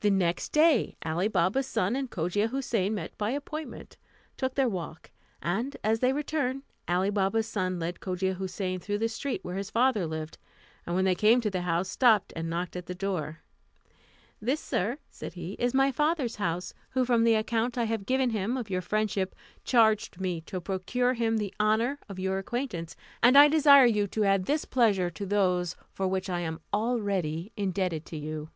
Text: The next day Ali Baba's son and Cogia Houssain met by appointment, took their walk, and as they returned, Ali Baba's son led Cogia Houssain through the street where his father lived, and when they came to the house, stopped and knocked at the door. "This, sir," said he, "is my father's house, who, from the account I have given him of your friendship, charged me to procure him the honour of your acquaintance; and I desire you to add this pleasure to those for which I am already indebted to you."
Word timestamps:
The 0.00 0.10
next 0.10 0.50
day 0.52 0.98
Ali 1.02 1.28
Baba's 1.28 1.66
son 1.66 1.96
and 1.96 2.10
Cogia 2.10 2.48
Houssain 2.50 2.92
met 2.92 3.16
by 3.16 3.30
appointment, 3.30 3.96
took 4.36 4.54
their 4.54 4.68
walk, 4.68 5.10
and 5.40 5.74
as 5.82 6.00
they 6.00 6.12
returned, 6.12 6.62
Ali 6.86 7.08
Baba's 7.08 7.46
son 7.46 7.78
led 7.78 8.00
Cogia 8.00 8.34
Houssain 8.34 8.80
through 8.80 8.98
the 8.98 9.08
street 9.08 9.42
where 9.42 9.56
his 9.56 9.70
father 9.70 10.06
lived, 10.06 10.36
and 10.84 10.94
when 10.94 11.06
they 11.06 11.14
came 11.14 11.40
to 11.40 11.48
the 11.48 11.62
house, 11.62 11.88
stopped 11.88 12.34
and 12.36 12.50
knocked 12.50 12.76
at 12.76 12.84
the 12.84 12.94
door. 12.94 13.40
"This, 14.42 14.60
sir," 14.60 14.98
said 15.08 15.32
he, 15.32 15.52
"is 15.54 15.72
my 15.72 15.90
father's 15.90 16.36
house, 16.36 16.74
who, 16.90 17.06
from 17.06 17.24
the 17.24 17.34
account 17.36 17.78
I 17.78 17.84
have 17.84 18.04
given 18.04 18.28
him 18.28 18.58
of 18.58 18.68
your 18.68 18.82
friendship, 18.82 19.34
charged 19.64 20.20
me 20.20 20.42
to 20.42 20.60
procure 20.60 21.14
him 21.14 21.38
the 21.38 21.54
honour 21.58 21.98
of 22.10 22.18
your 22.18 22.36
acquaintance; 22.36 22.94
and 23.22 23.38
I 23.38 23.48
desire 23.48 23.86
you 23.86 24.06
to 24.08 24.24
add 24.24 24.44
this 24.44 24.66
pleasure 24.66 25.08
to 25.08 25.24
those 25.24 25.76
for 25.94 26.06
which 26.06 26.28
I 26.28 26.40
am 26.40 26.60
already 26.74 27.52
indebted 27.56 28.04
to 28.04 28.18
you." 28.18 28.50